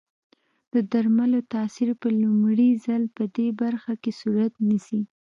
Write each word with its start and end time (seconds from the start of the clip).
د 0.73 0.75
درملو 0.91 1.39
تاثیر 1.53 1.89
په 2.01 2.07
لومړي 2.21 2.69
ځل 2.85 3.03
پدې 3.15 3.47
برخه 3.61 3.93
کې 4.01 4.11
صورت 4.21 4.53
نیسي. 4.67 5.01